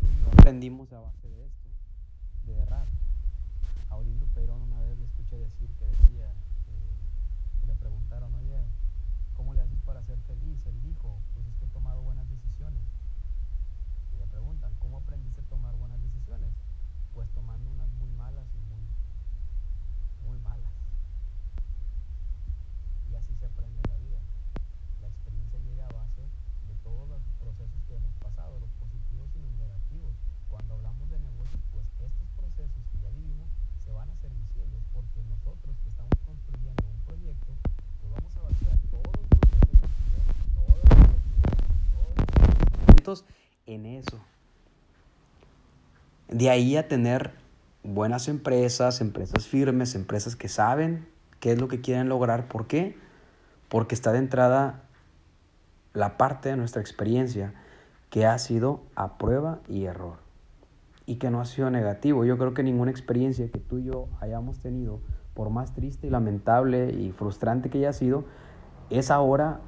tú 0.00 0.06
y 0.08 0.20
yo 0.20 0.26
aprendimos 0.26 0.92
a 0.92 0.98
base 0.98 1.28
de 1.28 1.46
esto, 1.46 1.68
de 2.46 2.58
errar. 2.58 2.88
A 3.90 3.96
Odildo 3.96 4.26
Perón 4.34 4.62
una 4.62 4.80
vez 4.80 4.98
le 4.98 5.04
escuché 5.04 5.38
decir 5.38 5.70
que 5.78 5.84
decía, 5.86 6.26
eh, 6.26 6.94
que 7.60 7.66
le 7.66 7.76
preguntaron, 7.76 8.34
oye, 8.34 8.58
¿cómo 9.36 9.54
le 9.54 9.60
haces 9.60 9.78
para 9.86 10.02
ser 10.02 10.18
feliz? 10.26 10.58
Él 10.66 10.82
dijo, 10.82 11.20
pues 11.34 11.46
es 11.46 11.54
que 11.58 11.66
he 11.66 11.68
tomado 11.68 12.02
buenas 12.02 12.28
decisiones. 12.28 12.82
Y 14.12 14.16
le 14.16 14.26
preguntan, 14.26 14.74
¿cómo 14.80 14.96
aprendiste 14.98 15.42
a 15.42 15.44
tomar 15.44 15.76
buenas 15.76 16.02
decisiones? 16.02 16.50
Pues 17.12 17.30
tomando 17.30 17.70
unas 17.70 17.88
muy 17.92 18.10
malas 18.10 18.48
y 18.52 18.58
muy, 18.66 18.82
muy 20.26 20.40
malas. 20.40 20.74
Y 23.08 23.14
así 23.14 23.32
se 23.36 23.46
aprende 23.46 23.84
la 25.04 25.10
experiencia 25.10 25.58
llega 25.58 25.84
a 25.86 25.92
base 25.92 26.22
de 26.66 26.74
todos 26.82 27.06
los 27.06 27.20
procesos 27.44 27.84
que 27.86 27.94
hemos 27.94 28.14
pasado, 28.16 28.58
los 28.58 28.70
positivos 28.80 29.28
y 29.36 29.38
los 29.38 29.52
negativos. 29.52 30.16
Cuando 30.48 30.74
hablamos 30.74 31.10
de 31.10 31.18
negocios, 31.18 31.60
pues 31.72 31.84
estos 32.00 32.28
procesos 32.36 32.82
que 32.90 32.98
ya 32.98 33.10
vivimos 33.10 33.50
se 33.84 33.92
van 33.92 34.08
a 34.08 34.12
hacer 34.14 34.32
visibles 34.32 34.82
porque 34.94 35.22
nosotros 35.24 35.76
que 35.82 35.90
estamos 35.90 36.12
construyendo 36.24 36.82
un 36.88 37.00
proyecto, 37.04 37.52
pues 38.00 38.12
vamos 38.12 38.36
a 38.38 38.42
vaciar 38.48 38.78
todos 38.90 39.12
todas 40.56 40.84
nuestras 40.88 41.20
ideas, 41.28 41.54
todos 41.92 42.16
los 43.04 43.24
en 43.66 43.86
eso. 43.86 44.18
De 46.28 46.48
ahí 46.48 46.78
a 46.78 46.88
tener 46.88 47.32
buenas 47.82 48.28
empresas, 48.28 49.02
empresas 49.02 49.46
firmes, 49.46 49.94
empresas 49.94 50.34
que 50.34 50.48
saben 50.48 51.06
qué 51.40 51.52
es 51.52 51.60
lo 51.60 51.68
que 51.68 51.82
quieren 51.82 52.08
lograr. 52.08 52.48
¿Por 52.48 52.66
qué? 52.66 52.96
Porque 53.68 53.94
está 53.94 54.12
de 54.12 54.18
entrada 54.18 54.84
la 55.94 56.18
parte 56.18 56.50
de 56.50 56.56
nuestra 56.56 56.82
experiencia 56.82 57.54
que 58.10 58.26
ha 58.26 58.38
sido 58.38 58.82
a 58.96 59.16
prueba 59.16 59.60
y 59.68 59.86
error 59.86 60.18
y 61.06 61.16
que 61.16 61.30
no 61.30 61.40
ha 61.40 61.44
sido 61.44 61.70
negativo. 61.70 62.24
Yo 62.24 62.36
creo 62.36 62.52
que 62.52 62.62
ninguna 62.62 62.90
experiencia 62.90 63.48
que 63.50 63.58
tú 63.58 63.78
y 63.78 63.84
yo 63.84 64.08
hayamos 64.20 64.58
tenido, 64.58 65.00
por 65.34 65.50
más 65.50 65.72
triste 65.72 66.06
y 66.06 66.10
lamentable 66.10 66.92
y 66.92 67.12
frustrante 67.12 67.70
que 67.70 67.78
haya 67.78 67.92
sido, 67.92 68.24
es 68.90 69.10
ahora 69.10 69.60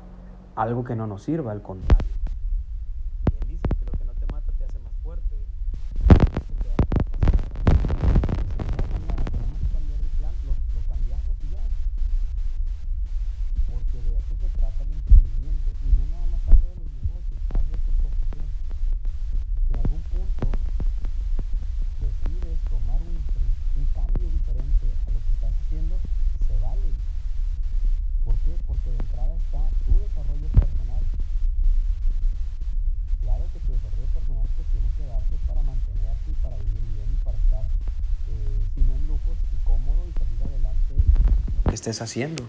algo 0.54 0.84
que 0.84 0.96
no 0.96 1.06
nos 1.06 1.22
sirva, 1.22 1.52
al 1.52 1.62
contrario. 1.62 2.05
Haciendo. 41.90 42.44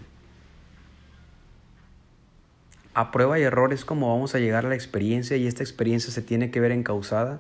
A 2.93 3.11
prueba 3.11 3.39
y 3.39 3.43
error 3.43 3.73
es 3.73 3.85
como 3.85 4.11
vamos 4.11 4.33
a 4.33 4.39
llegar 4.39 4.65
a 4.65 4.69
la 4.69 4.75
experiencia 4.75 5.37
y 5.37 5.45
esta 5.45 5.63
experiencia 5.63 6.11
se 6.11 6.21
tiene 6.21 6.49
que 6.49 6.59
ver 6.59 6.71
encausada 6.71 7.39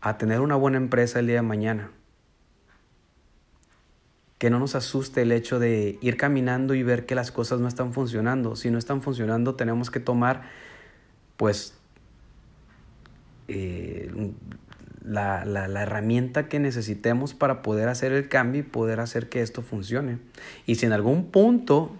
a 0.00 0.18
tener 0.18 0.40
una 0.40 0.56
buena 0.56 0.78
empresa 0.78 1.20
el 1.20 1.26
día 1.26 1.36
de 1.36 1.42
mañana. 1.42 1.90
Que 4.38 4.50
no 4.50 4.58
nos 4.58 4.74
asuste 4.74 5.22
el 5.22 5.32
hecho 5.32 5.58
de 5.58 5.98
ir 6.00 6.16
caminando 6.16 6.74
y 6.74 6.82
ver 6.82 7.06
que 7.06 7.14
las 7.14 7.30
cosas 7.30 7.60
no 7.60 7.68
están 7.68 7.92
funcionando. 7.92 8.56
Si 8.56 8.70
no 8.70 8.78
están 8.78 9.00
funcionando 9.00 9.54
tenemos 9.54 9.90
que 9.90 10.00
tomar 10.00 10.42
pues 11.36 11.74
eh, 13.48 14.32
la, 15.10 15.44
la, 15.44 15.82
herramienta 15.82 16.48
que 16.48 16.60
necesitemos 16.60 17.34
para 17.34 17.62
poder 17.62 17.88
hacer 17.88 18.12
el 18.12 18.28
cambio 18.28 18.60
y 18.60 18.64
poder 18.64 19.00
hacer 19.00 19.28
que 19.28 19.42
esto 19.42 19.60
funcione. 19.60 20.18
Y 20.66 20.76
si 20.76 20.86
en 20.86 20.92
algún 20.92 21.32
punto 21.32 21.96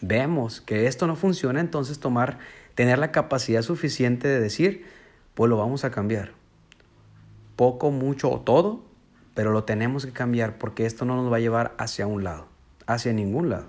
vemos 0.00 0.60
que 0.60 0.86
esto 0.86 1.08
no 1.08 1.16
funciona, 1.16 1.58
entonces 1.60 1.98
tomar, 1.98 2.38
tener 2.76 2.98
la 3.00 3.10
capacidad 3.10 3.62
suficiente 3.62 4.28
de 4.28 4.38
decir, 4.38 4.86
pues 5.34 5.50
lo 5.50 5.56
vamos 5.56 5.84
a 5.84 5.90
cambiar. 5.90 6.30
Poco, 7.56 7.90
mucho 7.90 8.30
o 8.30 8.40
todo, 8.40 8.84
pero 9.34 9.50
lo 9.50 9.64
tenemos 9.64 10.06
que 10.06 10.12
cambiar 10.12 10.56
porque 10.56 10.86
esto 10.86 11.04
no 11.04 11.16
nos 11.16 11.32
va 11.32 11.38
a 11.38 11.40
llevar 11.40 11.74
hacia 11.76 12.06
un 12.06 12.22
lado, 12.22 12.46
hacia 12.86 13.12
ningún 13.12 13.50
lado. 13.50 13.66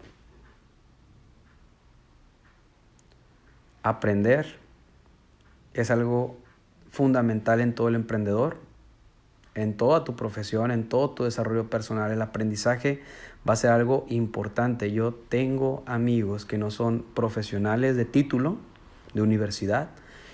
Aprender 3.81 4.57
es 5.73 5.89
algo 5.89 6.37
fundamental 6.91 7.61
en 7.61 7.73
todo 7.73 7.87
el 7.87 7.95
emprendedor, 7.95 8.57
en 9.55 9.75
toda 9.75 10.03
tu 10.03 10.15
profesión, 10.15 10.69
en 10.69 10.87
todo 10.87 11.11
tu 11.11 11.23
desarrollo 11.23 11.69
personal. 11.69 12.11
El 12.11 12.21
aprendizaje 12.21 13.01
va 13.47 13.53
a 13.53 13.57
ser 13.57 13.71
algo 13.71 14.05
importante. 14.09 14.91
Yo 14.91 15.13
tengo 15.13 15.83
amigos 15.85 16.45
que 16.45 16.57
no 16.57 16.71
son 16.71 17.05
profesionales 17.13 17.95
de 17.95 18.05
título, 18.05 18.57
de 19.13 19.21
universidad, 19.21 19.89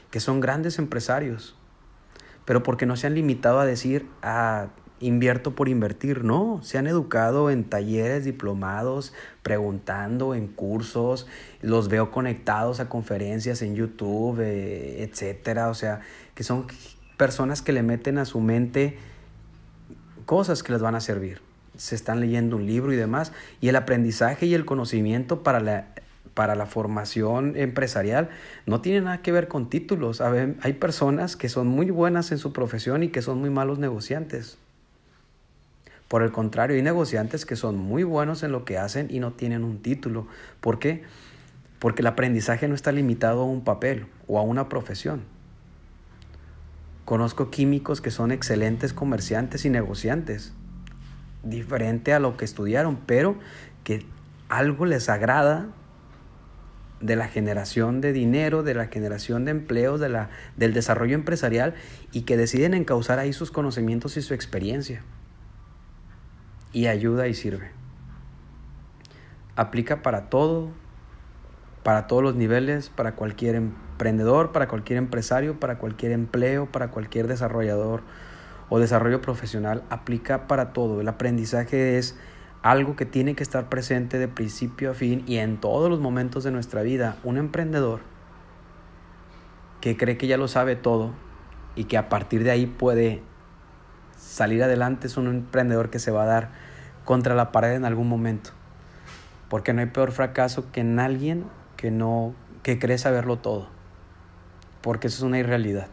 que 0.09 0.19
son 0.19 0.39
grandes 0.39 0.79
empresarios, 0.79 1.55
pero 2.45 2.63
porque 2.63 2.85
no 2.85 2.95
se 2.95 3.07
han 3.07 3.13
limitado 3.13 3.59
a 3.59 3.65
decir, 3.65 4.07
ah, 4.23 4.69
invierto 4.99 5.55
por 5.55 5.69
invertir, 5.69 6.23
no, 6.23 6.59
se 6.63 6.77
han 6.77 6.87
educado 6.87 7.49
en 7.49 7.63
talleres 7.63 8.23
diplomados, 8.23 9.13
preguntando 9.41 10.35
en 10.35 10.47
cursos, 10.47 11.27
los 11.61 11.89
veo 11.89 12.11
conectados 12.11 12.79
a 12.79 12.89
conferencias 12.89 13.61
en 13.61 13.75
YouTube, 13.75 14.39
eh, 14.41 15.03
etcétera, 15.03 15.69
o 15.69 15.73
sea, 15.73 16.01
que 16.35 16.43
son 16.43 16.67
personas 17.17 17.61
que 17.61 17.71
le 17.71 17.83
meten 17.83 18.17
a 18.17 18.25
su 18.25 18.39
mente 18.41 18.97
cosas 20.25 20.63
que 20.63 20.73
les 20.73 20.81
van 20.81 20.95
a 20.95 21.01
servir 21.01 21.41
se 21.77 21.95
están 21.95 22.19
leyendo 22.19 22.57
un 22.57 22.65
libro 22.65 22.93
y 22.93 22.95
demás, 22.95 23.31
y 23.59 23.69
el 23.69 23.75
aprendizaje 23.75 24.45
y 24.45 24.53
el 24.53 24.65
conocimiento 24.65 25.41
para 25.41 25.59
la, 25.59 25.87
para 26.33 26.55
la 26.55 26.65
formación 26.65 27.55
empresarial 27.57 28.29
no 28.65 28.81
tiene 28.81 29.01
nada 29.01 29.21
que 29.21 29.31
ver 29.31 29.47
con 29.47 29.69
títulos. 29.69 30.21
Hay 30.21 30.73
personas 30.73 31.35
que 31.35 31.49
son 31.49 31.67
muy 31.67 31.89
buenas 31.89 32.31
en 32.31 32.37
su 32.37 32.53
profesión 32.53 33.03
y 33.03 33.09
que 33.09 33.21
son 33.21 33.39
muy 33.39 33.49
malos 33.49 33.79
negociantes. 33.79 34.57
Por 36.07 36.23
el 36.23 36.31
contrario, 36.31 36.75
hay 36.75 36.81
negociantes 36.81 37.45
que 37.45 37.55
son 37.55 37.77
muy 37.77 38.03
buenos 38.03 38.43
en 38.43 38.51
lo 38.51 38.65
que 38.65 38.77
hacen 38.77 39.07
y 39.09 39.19
no 39.19 39.31
tienen 39.31 39.63
un 39.63 39.81
título. 39.81 40.27
¿Por 40.59 40.77
qué? 40.77 41.03
Porque 41.79 42.01
el 42.01 42.07
aprendizaje 42.07 42.67
no 42.67 42.75
está 42.75 42.91
limitado 42.91 43.41
a 43.41 43.45
un 43.45 43.63
papel 43.63 44.07
o 44.27 44.37
a 44.37 44.41
una 44.41 44.67
profesión. 44.67 45.21
Conozco 47.11 47.51
químicos 47.51 47.99
que 47.99 48.09
son 48.09 48.31
excelentes 48.31 48.93
comerciantes 48.93 49.65
y 49.65 49.69
negociantes 49.69 50.53
diferente 51.43 52.13
a 52.13 52.21
lo 52.21 52.37
que 52.37 52.45
estudiaron, 52.45 52.99
pero 53.05 53.37
que 53.83 54.05
algo 54.47 54.85
les 54.85 55.09
agrada 55.09 55.67
de 57.01 57.17
la 57.17 57.27
generación 57.27 57.99
de 57.99 58.13
dinero, 58.13 58.63
de 58.63 58.75
la 58.75 58.87
generación 58.87 59.43
de 59.43 59.51
empleos, 59.51 59.99
de 59.99 60.07
la, 60.07 60.29
del 60.55 60.73
desarrollo 60.73 61.13
empresarial 61.15 61.75
y 62.13 62.21
que 62.21 62.37
deciden 62.37 62.73
encauzar 62.73 63.19
ahí 63.19 63.33
sus 63.33 63.51
conocimientos 63.51 64.15
y 64.15 64.21
su 64.21 64.33
experiencia. 64.33 65.03
Y 66.71 66.87
ayuda 66.87 67.27
y 67.27 67.33
sirve. 67.33 67.71
Aplica 69.57 70.01
para 70.01 70.29
todo, 70.29 70.69
para 71.83 72.07
todos 72.07 72.23
los 72.23 72.35
niveles, 72.35 72.87
para 72.87 73.15
cualquier 73.15 73.63
emprendedor, 74.01 74.51
para 74.51 74.67
cualquier 74.67 74.97
empresario, 74.97 75.59
para 75.59 75.77
cualquier 75.77 76.11
empleo, 76.11 76.65
para 76.65 76.89
cualquier 76.89 77.27
desarrollador 77.27 78.01
o 78.67 78.79
desarrollo 78.79 79.21
profesional 79.21 79.83
aplica 79.91 80.47
para 80.47 80.73
todo. 80.73 81.01
El 81.01 81.07
aprendizaje 81.07 81.99
es 81.99 82.17
algo 82.63 82.95
que 82.95 83.05
tiene 83.05 83.35
que 83.35 83.43
estar 83.43 83.69
presente 83.69 84.17
de 84.17 84.27
principio 84.27 84.89
a 84.89 84.93
fin 84.95 85.23
y 85.27 85.37
en 85.37 85.57
todos 85.57 85.87
los 85.87 85.99
momentos 85.99 86.43
de 86.43 86.49
nuestra 86.49 86.81
vida. 86.81 87.17
Un 87.23 87.37
emprendedor 87.37 87.99
que 89.81 89.97
cree 89.97 90.17
que 90.17 90.25
ya 90.25 90.37
lo 90.37 90.47
sabe 90.47 90.75
todo 90.75 91.11
y 91.75 91.83
que 91.83 91.99
a 91.99 92.09
partir 92.09 92.43
de 92.43 92.49
ahí 92.49 92.65
puede 92.65 93.21
salir 94.17 94.63
adelante 94.63 95.05
es 95.05 95.17
un 95.17 95.27
emprendedor 95.27 95.91
que 95.91 95.99
se 95.99 96.09
va 96.09 96.23
a 96.23 96.27
dar 96.27 96.49
contra 97.05 97.35
la 97.35 97.51
pared 97.51 97.73
en 97.73 97.85
algún 97.85 98.09
momento. 98.09 98.49
Porque 99.47 99.73
no 99.73 99.81
hay 99.81 99.87
peor 99.87 100.11
fracaso 100.11 100.71
que 100.71 100.81
en 100.81 100.97
alguien 100.97 101.45
que 101.77 101.91
no 101.91 102.33
que 102.63 102.79
cree 102.79 102.97
saberlo 102.97 103.37
todo. 103.37 103.80
Porque 104.81 105.07
eso 105.07 105.17
es 105.17 105.23
una 105.23 105.39
irrealidad 105.39 105.87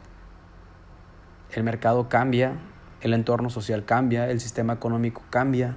el 1.53 1.65
mercado 1.65 2.09
cambia, 2.09 2.59
el 3.01 3.15
entorno 3.15 3.51
social 3.51 3.85
cambia, 3.85 4.31
el 4.31 4.41
sistema 4.41 4.75
económico 4.75 5.23
cambia, 5.31 5.77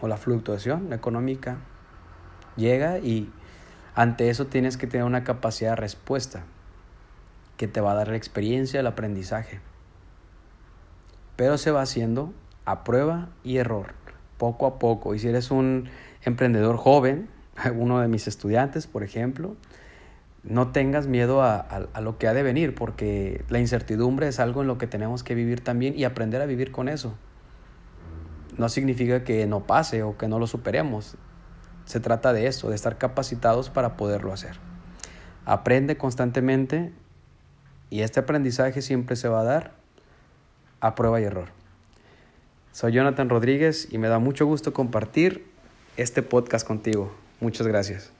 o 0.00 0.08
la 0.08 0.16
fluctuación 0.16 0.92
económica 0.92 1.56
llega 2.56 2.98
y 2.98 3.30
ante 3.94 4.28
eso 4.28 4.46
tienes 4.46 4.76
que 4.76 4.86
tener 4.86 5.06
una 5.06 5.24
capacidad 5.24 5.70
de 5.70 5.76
respuesta 5.76 6.44
que 7.56 7.66
te 7.66 7.80
va 7.80 7.92
a 7.92 7.94
dar 7.94 8.08
la 8.08 8.16
experiencia, 8.16 8.80
el 8.80 8.86
aprendizaje. 8.86 9.60
Pero 11.36 11.56
se 11.56 11.70
va 11.70 11.82
haciendo 11.82 12.32
a 12.66 12.84
prueba 12.84 13.30
y 13.42 13.56
error, 13.56 13.94
poco 14.36 14.66
a 14.66 14.78
poco. 14.78 15.14
Y 15.14 15.18
si 15.18 15.28
eres 15.28 15.50
un 15.50 15.88
emprendedor 16.22 16.76
joven, 16.76 17.28
uno 17.74 18.00
de 18.00 18.08
mis 18.08 18.28
estudiantes, 18.28 18.86
por 18.86 19.02
ejemplo, 19.02 19.56
no 20.48 20.68
tengas 20.68 21.06
miedo 21.06 21.42
a, 21.42 21.88
lo 22.00 22.18
que 22.18 22.28
ha 22.28 22.34
de 22.34 22.42
venir, 22.42 22.74
porque 22.74 23.44
la 23.48 23.58
incertidumbre 23.58 24.28
es 24.28 24.38
algo 24.38 24.62
en 24.62 24.68
lo 24.68 24.78
que 24.78 24.86
tenemos 24.86 25.22
que 25.22 25.34
vivir 25.34 25.62
también 25.62 25.98
y 25.98 26.04
aprender 26.04 26.40
a 26.40 26.46
vivir 26.46 26.70
con 26.70 26.88
eso. 26.88 27.14
No 28.56 28.68
significa 28.68 29.24
que 29.24 29.46
no 29.46 29.66
pase 29.66 30.02
o 30.02 30.16
que 30.16 30.28
no 30.28 30.38
lo 30.38 30.46
superemos. 30.46 31.16
Se 31.84 32.00
trata 32.00 32.32
de 32.32 32.46
eso, 32.46 32.68
de 32.68 32.76
estar 32.76 32.96
capacitados 32.96 33.70
para 33.70 33.96
poderlo 33.96 34.32
hacer. 34.32 34.56
Aprende 35.44 35.96
constantemente 35.96 36.92
y 37.90 38.00
este 38.00 38.20
aprendizaje 38.20 38.82
siempre 38.82 39.16
se 39.16 39.28
va 39.28 39.40
a 39.40 39.44
dar 39.44 39.72
a 40.80 40.94
prueba 40.94 41.20
y 41.20 41.24
error. 41.24 41.48
Soy 42.72 42.92
Jonathan 42.92 43.28
Rodríguez 43.28 43.88
y 43.90 43.98
me 43.98 44.08
da 44.08 44.18
mucho 44.18 44.46
gusto 44.46 44.72
compartir 44.72 45.46
este 45.96 46.22
podcast 46.22 46.66
contigo. 46.66 47.12
Muchas 47.40 47.66
gracias. 47.66 48.15